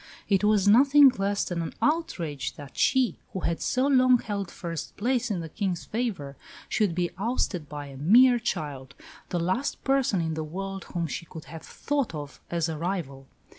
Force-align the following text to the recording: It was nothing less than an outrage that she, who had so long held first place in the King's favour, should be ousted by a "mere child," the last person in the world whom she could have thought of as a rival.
It 0.27 0.43
was 0.43 0.67
nothing 0.67 1.09
less 1.19 1.43
than 1.45 1.61
an 1.61 1.75
outrage 1.79 2.55
that 2.55 2.75
she, 2.75 3.19
who 3.33 3.41
had 3.41 3.61
so 3.61 3.85
long 3.85 4.17
held 4.17 4.49
first 4.49 4.97
place 4.97 5.29
in 5.29 5.41
the 5.41 5.49
King's 5.49 5.85
favour, 5.85 6.35
should 6.67 6.95
be 6.95 7.11
ousted 7.19 7.69
by 7.69 7.85
a 7.85 7.97
"mere 7.97 8.39
child," 8.39 8.95
the 9.29 9.39
last 9.39 9.83
person 9.83 10.19
in 10.19 10.33
the 10.33 10.43
world 10.43 10.85
whom 10.85 11.05
she 11.05 11.27
could 11.27 11.45
have 11.53 11.61
thought 11.61 12.15
of 12.15 12.41
as 12.49 12.67
a 12.67 12.79
rival. 12.79 13.27